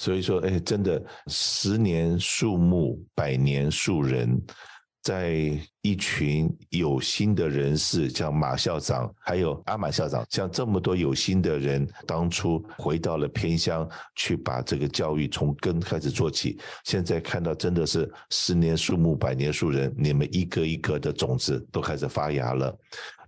[0.00, 4.40] 所以说，哎，真的，十年树木，百年树人。
[5.02, 16.58] 在一群有心的人士，像马校长，还有阿满校长，像这么多有心的人，当初回到了偏乡，去把这个教育从根开始做起。
[16.84, 22.78] 现在看到真的是十年树木，百年树人，你们一个一个的种子都开始发芽了。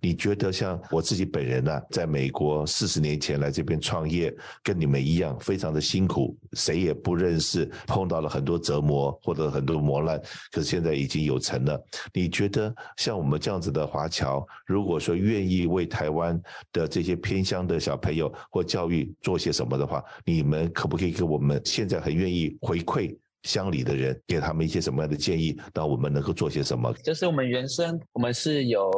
[0.05, 10.21] 你觉得像我自己本人呢、在美国四十年前来这边创业，跟你们一样，非常的辛苦，谁也不认识，碰到了很多折磨或者很多磨难，
[10.51, 11.81] 可是现在已经有成了。
[12.13, 16.37] 你觉得像我们这样子的华侨，如果说愿意为台湾
[16.73, 26.93] 的这些偏乡的小朋友或教育做些什么的话，你们可不可以给我们现在很愿意回馈乡里的人，给他们一些什么样的建议，那我们能够做些什么？
[27.05, 28.91] 就是我们原生，我们是有。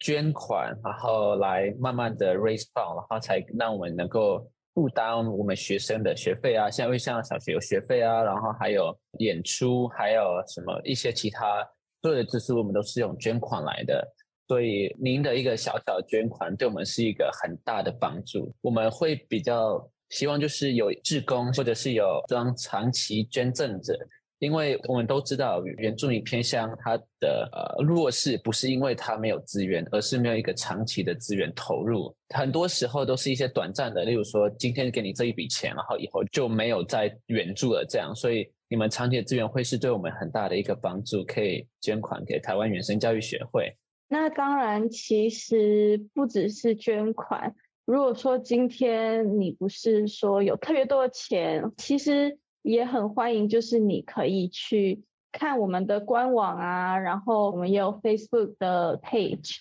[0.00, 6.70] 捐款，然后来慢慢的 raise fund，然后才让我们能够负担我们学生的学费啊。
[6.70, 11.66] 现在像小学有学费啊，然后还有演出，还有什么一些其他
[12.02, 14.06] 所有的支出，我们都是用捐款来的。
[14.46, 18.54] 所以您的一个小小捐款，对我们是一个很大的帮助。
[18.62, 23.98] 我们会比较希望就是有志工，或者是有这样长期捐赠者。
[24.40, 32.14] 因为我们都知道，原住民偏乡它的呃弱势不是因为它没有资源，而是没有一个长期的资源投入。
[32.34, 38.14] 很多时候都是一些短暂的，例如说今天给你这一笔钱，然后以后就没有再援助了这样。
[38.14, 43.74] 所以你们长期的资源会是对我们很大的一个帮助，可以捐款给台湾原生教育学会。
[44.08, 47.56] 那当然，其实不只是捐款。
[47.84, 52.38] 如果说今天你不是说有特别多的钱，其实。
[52.62, 59.56] 也很欢迎，就是你可以去看我们的官网啊，然后我们也有 Facebook 的 page，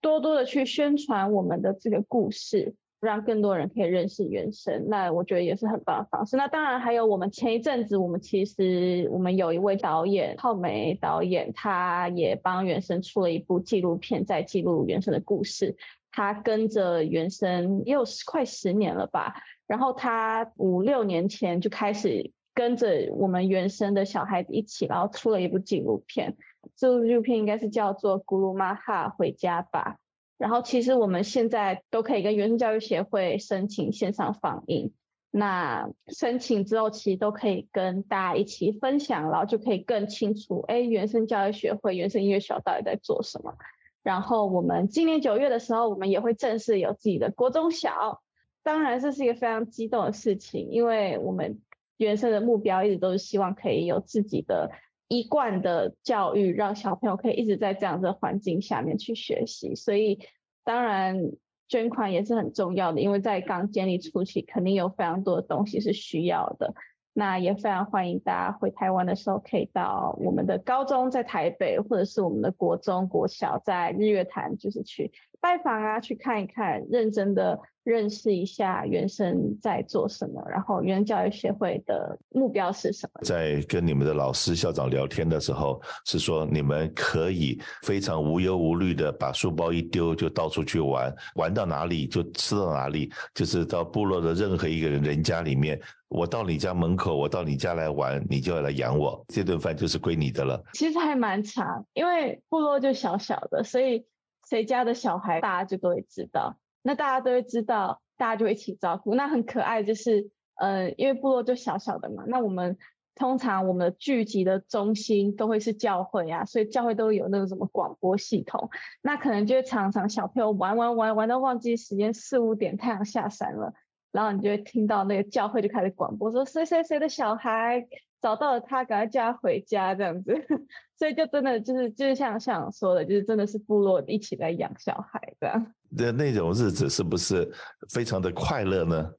[0.00, 4.86] 多多的去宣传我们的这个故事，让更多人可以认识原生。
[4.88, 6.36] 那我觉得也是很棒的方式。
[6.36, 15.76] 那当然还有我们前一阵子，我们其实我们有一位导演浩梅导演，他也帮原生出了一部纪录片，在记录原生的故事。
[16.10, 19.34] 他跟着原生也有快十年了吧。
[19.66, 26.36] 然后他五六年前就开始跟着我们原生的小孩子一起，然后出了一部纪录片。
[26.76, 29.96] 这部纪录片应该是叫做《咕噜玛哈回家吧》。
[30.36, 34.92] 然后其实我们现在都可以跟原生教育协会申请线上放映。
[35.30, 43.54] 那申请之后，其实都可以跟大家一起分享，然后就可以更清楚，哎，原生教育学会、原生音乐学校到底在做什么。
[44.02, 48.22] 然后我们今年九月的时候，我们也会正式有自己的国中小。
[48.64, 51.60] 当然，这是一个非常激动的事情，因为我们
[51.98, 54.70] 原生的目标一直都是希望可以有自己的
[55.06, 59.74] 一贯的教育，让小朋友可以一直在这样的环境下面去学习。
[59.74, 60.18] 所以，
[60.64, 61.20] 当然
[61.68, 66.72] 捐款也是很重要的，因为在刚建立初期，肯定有非常多的东西是需要的。
[67.12, 77.60] 那也非常欢迎大家回台湾的时候，可以到我们的高中在台北，或者是我们的国中、国小在日月潭，就是去拜访啊，去看一看，认真的。
[77.84, 83.20] 认识一下原生在做什么，然后原生教育协会的目标是什么？
[83.22, 95.78] 在跟你们的老师校长聊天的时候，是说你们可以非常无忧无虑的把书包一丢就到处去玩，玩到哪里就吃到哪里，就是到部落的任何一个人人家里面，
[96.08, 100.64] 我到你家门口，我到你家来玩，你就要来养我，这顿饭就是归你的了。
[100.72, 104.06] 其实还蛮长，因为部落就小小的，所以
[104.48, 106.56] 谁家的小孩大家就都会知道。
[106.86, 109.14] 那大家都会知道，大家就一起照顾。
[109.14, 112.24] 那很可爱，就是呃，因为部落就小小的嘛。
[112.26, 112.76] 那我们
[113.14, 118.68] 通常我们的聚集的中心都会是教会啊，所以教会都有那个什么广播系统。
[119.00, 123.72] 那可能就会常常小朋友玩玩玩玩到忘记时间，四五点太阳下山了，
[124.12, 127.86] 然后你就会听到那个教会就开始广播说谁谁谁的小孩
[128.24, 130.34] 找到了他，赶快叫他回家这样子。
[130.96, 135.74] 所以就真的就是就是像像说的，就是真的是部落一起来养小孩这样。
[135.94, 137.52] 的那种日子是不是
[137.90, 139.12] 非常的快乐呢？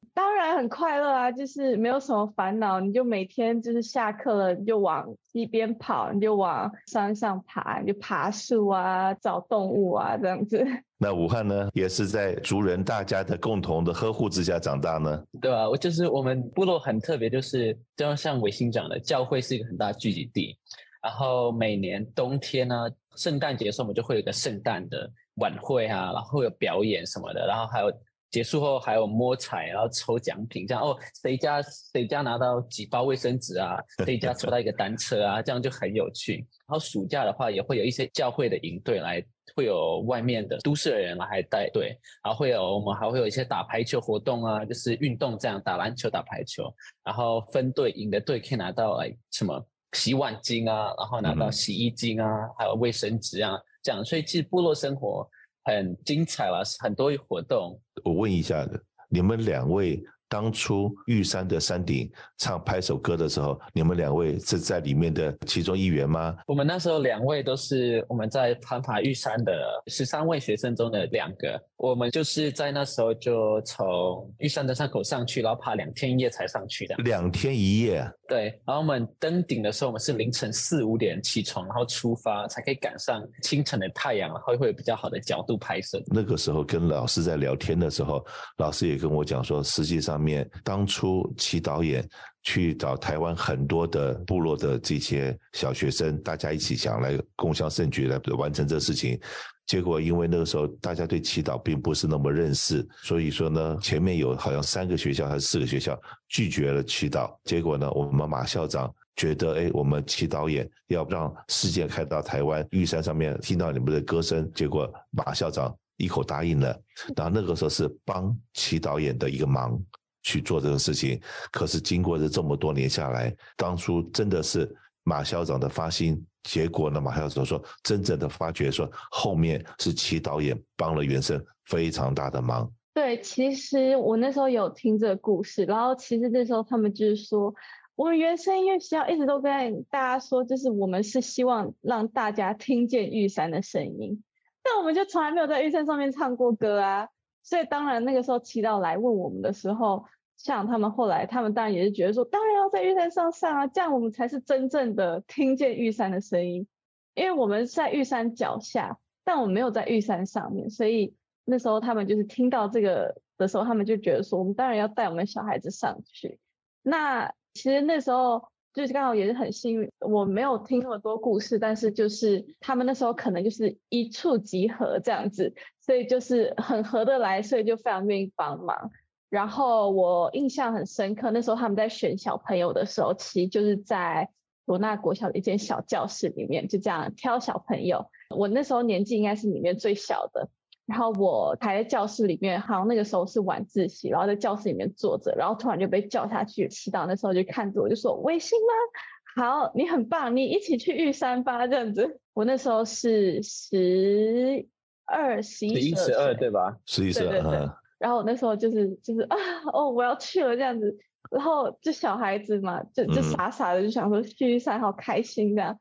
[0.55, 10.65] 很快乐啊，就是没有什么烦恼，你就每天就是下课了，你就往一边跑，你就往山上爬，你就爬树啊，找动物啊，这样子。
[10.97, 15.23] 那武汉呢，也是在族人大家的共同的呵护之下长大呢？
[15.41, 20.57] 对啊，我就是我们部落很特别，就是就像伟星讲的，教会是一个很大的聚集地，
[21.03, 22.75] 然后每年冬天呢，
[23.17, 25.11] 圣诞节的时候我们就会有一个圣诞的。
[25.39, 27.91] 晚会啊，然后有表演什么的，然后还有
[28.35, 33.77] 结束后还有摸彩，然后抽奖品，这样哦，谁家谁家拿到几包卫生纸啊？
[34.03, 35.41] 谁家抽到一个单车啊？
[35.41, 36.45] 这样就很有趣。
[36.67, 39.23] 然后暑假的话，也会有一些教会的营队来，
[39.55, 46.63] 会有外面的都市的人来带队，然后会有我们还会有一些打排球活动啊，就是运动这样，打篮球、打排球，
[47.05, 54.03] 然后分队赢的队可以拿到哎什么洗碗巾啊，然后拿到洗衣巾啊，嗯、还有卫生纸啊，这样。
[54.03, 55.25] 所以其实部落生活。
[55.65, 57.79] 很精彩了，很多活动。
[58.03, 58.65] 我问一下，
[59.09, 60.01] 你们两位。
[60.27, 66.35] 当初玉山的山顶唱拍手歌的时候，你们两位是在里面的其中一员吗？
[66.47, 69.53] 我们那时候两位都是我们在攀爬玉山的
[69.87, 71.61] 十三位学生中的两个。
[71.77, 76.95] 我们就是在那时候就从玉山的山口上去，然后爬两天一夜才上去的。
[76.99, 78.09] 两天一夜。
[78.27, 86.01] 对，然后我们登顶的时候，我们是凌晨四五点起床，然后出发，才可以赶上清晨的太阳，然后会有比较好的角度拍摄。
[86.07, 88.25] 那个时候跟老师在聊天的时候，
[88.57, 92.07] 老师也跟我讲说，实际上上面当初齐导演
[92.41, 99.19] 去找台湾很多的部落的这些小学生，大家一起想来共襄盛举来完成这事情。
[99.65, 107.35] 结果因为那个时候大家对祈祷并不是那么认识，所以说呢，前面有好像三个学校还是四个学校拒绝了祈祷。
[107.43, 114.49] 结果呢，我们马校长觉得，哎，我们齐导演要让世界看到台湾玉山上面听到你们的歌声。
[114.53, 116.79] 结果马校长一口答应了。
[117.17, 119.77] 然后那个时候是帮齐导演的一个忙
[120.25, 121.21] 去做这个事情。
[121.51, 126.25] 可是经过这这么多年下来，当初真的是马校长的发心。
[126.43, 132.71] 结果呢，马校长说，真正的发觉说，后面是齐导演帮了原生非常大的忙。
[132.93, 137.51] 对，其实我那时候有听这个故事，然后其实那时候他们就是说，
[137.95, 144.23] 我们原生音乐学校一直都跟大家说，就是我们是希望让大家听见玉山的声音，
[144.63, 147.07] 但我们就从来没有在玉山上面唱过歌啊，
[147.41, 150.05] 所以当然那个时候齐导来问我们的时候。
[150.37, 156.67] 像他们后来，他们当然也是觉得说，当然要在玉山上上啊，这样我们才是真正的听见玉山的声音。
[157.13, 161.15] 因为我们在玉山脚下，但我们没有在玉山上面，所以
[161.45, 166.39] 那时候他们就是听到这个的时候，他们就觉得说，我们当然要带我们小孩子上去。
[166.83, 178.91] 那其实那时候就是刚好也是很幸运，我没有听那么多故事，但是就是他们那时候可能就是一触即合这样子，所以就是很合得来，所以就非常愿意帮忙。
[179.29, 184.29] 然后我印象很深刻，那时候他们在选小朋友的时候，其实就是在
[184.65, 188.05] 罗纳国小的一间小教室里面，就这样挑小朋友。
[188.35, 190.49] 我那时候年纪应该是里面最小的，
[190.85, 196.67] 然后我还在教室里面，好像那个时候是晚自习，然后在教室里面坐着，然后突然就被叫下去。
[196.69, 199.43] 祈祷那时候就看着我就说：“微信吗？
[199.43, 202.19] 好，你很棒，你一起去玉山吧。”这样子。
[202.33, 204.67] 我那时候是十
[205.05, 206.77] 二、十一、十二，对吧？
[206.85, 207.77] 十一、十二。
[208.05, 209.35] 然后我那时候就是就是啊
[209.73, 210.95] 哦，我要去了这样子，
[211.31, 215.75] 然后就小孩子嘛，就就傻傻的就想说去玉山好开心这样，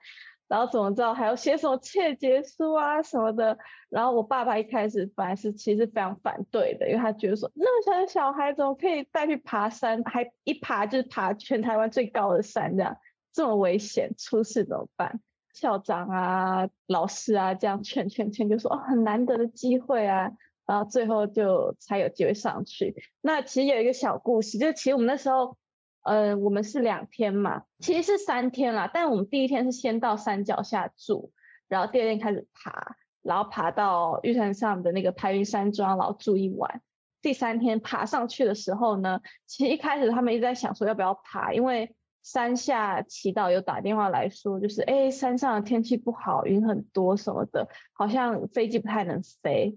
[0.48, 3.58] 然后怎么知道还要写什么切结书啊什么的，
[3.90, 12.96] 然后我爸爸一开始本来是其实非常反对的，因为他觉得说那么小的小孩怎么可以带去爬山，还一爬就是爬全台湾最高的山这样，
[13.34, 15.20] 这么危险，出事怎么办？
[15.52, 20.32] 校长啊、老师啊这样劝劝劝，就说哦很难得的机会啊。
[20.66, 22.94] 然后最后就才有机会上去。
[23.20, 25.56] 那其实有一个小故事，就其实我们那时候，
[26.02, 28.90] 呃，我们是两天嘛，其实是三天啦。
[28.92, 31.32] 但我们第一天是先到山脚下住，
[31.68, 36.80] 然后第二天开始爬，然后爬到玉山上的那个排云山庄，然后住一晚。
[37.20, 49.76] 第三天爬上去的时候呢，其实一开始他们一直在想说要不要爬，因为山下祈导有打电话来说，就是哎，山上的天气不好，云很多什么的，好像飞机不太能飞。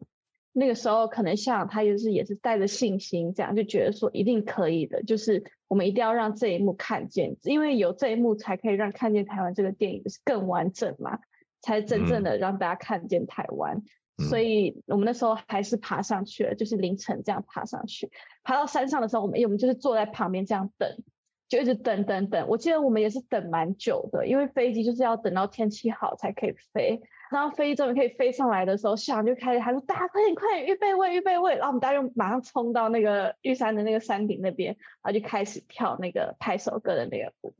[0.59, 11.19] 那个时候可能像他就是也是带着信心，这样就觉得说一定可以的，就是我们一定要让这一幕看见，因为有这一幕才可以让看见台湾这个电影是更完整嘛，
[11.61, 13.83] 才真正的让大家看见台湾。
[14.17, 18.09] 嗯、所以我们那时候还是爬上去了，就是凌晨这样爬上去，
[18.43, 20.89] 爬到山上的时候，我们我们就是坐在旁边这样等，
[21.47, 22.47] 就一直等等等。
[22.47, 27.01] 我记得我们也是等蛮久的，因为飞机就是要等到天气好才可以飞。
[27.29, 37.53] 然后飞机终于可以飞上来的时候，校长就开始喊说：“大家快点，快点，预备位，预备位！”然后我们大家就马上冲到那个玉山的那个山顶那边，然后就开始跳那个拍手歌的那个舞。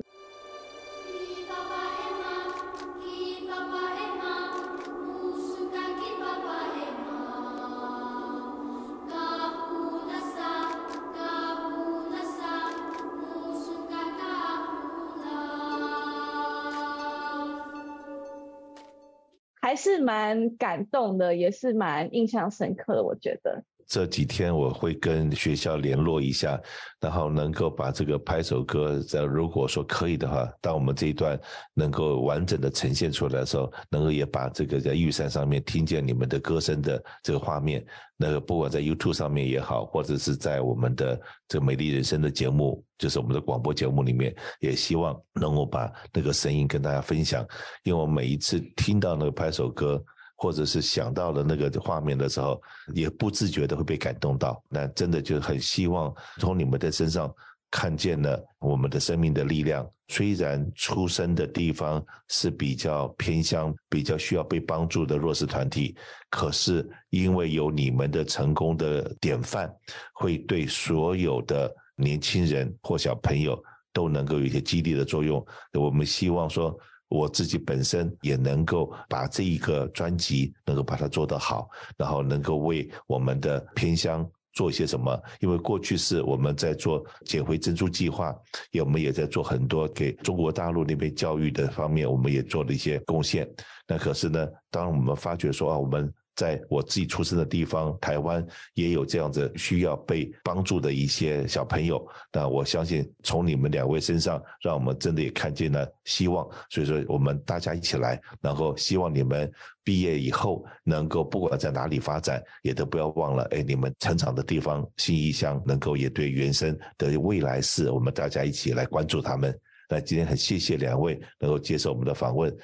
[19.68, 23.04] 还是蛮感动的，也是蛮印象深刻的。
[23.04, 26.60] 我觉得这几天我会跟学校联络一下，
[27.00, 31.40] 然后能够把这个拍手歌，在如果说可以的话，当我们这一段
[31.74, 37.86] 能够完整的呈现出来的时候，能够也把这个在玉山上面听见你们的歌声的这个画面，
[38.18, 41.18] 那个不管在 YouTube 上面也好，或者是在我们的
[41.48, 47.48] 这个美丽人生的节目，就是我们的广播节目里面，也希望能够把那个声音跟大家分享，
[47.84, 50.04] 因为我每一次听到那个拍手歌。
[50.40, 52.62] 或者是想到了那个画面的时候，
[52.94, 54.64] 也不自觉的会被感动到。
[54.70, 57.34] 那真的就很希望从你们的身上
[57.72, 59.84] 看见了我们的生命的力量。
[60.10, 65.98] 虽然出生的地方是比较偏乡、比较需要被帮助的弱势团体，
[66.30, 69.74] 可是因为有你们的成功的典范，
[70.14, 73.60] 会对所有的年轻人或小朋友
[73.92, 75.44] 都能够有一些激励的作用。
[75.74, 76.78] 我们希望说。
[77.10, 85.18] 我自己本身也能够把这一个专辑能够把它做得好，然后能够为我们的偏乡做一些什么。
[85.40, 88.36] 因为过去是我们在做捡回珍珠计划，
[88.72, 93.50] 也我们也在做很多给中国大陆那边教育的方面，我们也做了一些贡献。
[93.88, 96.14] 那可是呢，当我们发觉说啊，我们。
[96.38, 102.08] 在我自己出生的地方，台湾也有这样子需要被帮助的一些小朋友。
[102.32, 106.48] 那我相信从你们两位身上，让我们真的也看见了希望。
[106.70, 109.52] 所以说，我们大家一起来，然后希望你们
[109.84, 119.60] 毕业以后能够不管在哪里发展，也都不要忘了，哎，你们成长的地方新义乡，能够也对原生的未来式，我们大家一起来关注他们。
[119.90, 122.56] 那今天很谢谢两位能够接受我们的访问。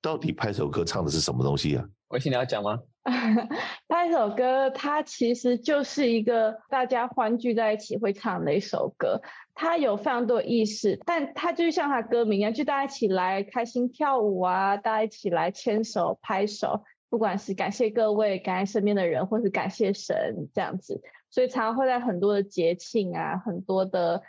[0.00, 1.84] 到底拍手歌唱的是什么东西啊？
[2.08, 2.82] 微信你要讲吗？
[3.88, 9.20] 拍手歌它其实就是一个大家欢聚在一起会唱的一首歌，
[9.54, 24.22] 它有非常多意思，但它就像它歌名一样，就大家一起来开心跳舞啊，大家一起来牵手拍手，不管是感谢各位，感谢身边的人，或是感谢神这样子，所以常常会在很多的节庆啊，很多的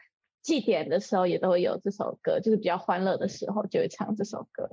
[0.43, 4.69] 祭典的时候也都会有这首歌，就是比较欢乐的时候就会唱这首歌。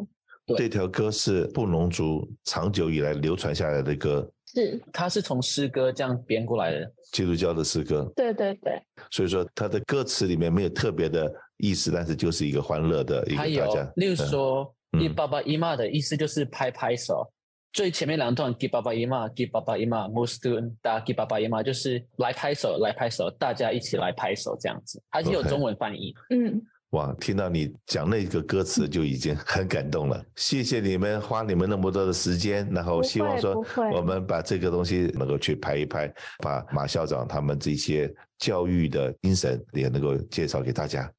[0.56, 8.12] 这条歌是布农族长久以来流传下来的歌，是，它是从诗歌这样编过来的，基督教的诗歌。
[8.14, 8.78] 对对对，
[9.10, 13.92] 所以说它的歌词里面没有特别的意思，但是就是一个欢乐的一个大家。
[13.96, 14.70] 例如说，
[15.00, 17.32] 给爸爸一妈的意思就是拍拍手，嗯、
[17.72, 26.12] 最前面两段给爸爸一妈，给爸爸一妈，Mustun 大给爸爸姨妈，就是来拍手，来拍手，大家一起来拍手这样子，它是有中文翻译。
[26.28, 26.50] Okay.
[26.50, 26.62] 嗯。
[26.94, 30.24] 哇，听到你讲那个歌词就已经很感动了。
[30.36, 41.10] 谢谢你们花你们那么多的时间，然后希望说我们把这个东西能够去拍一拍，把马校长他们这些教育的精神也能够介绍给大家。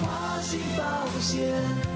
[0.00, 1.87] 划起保险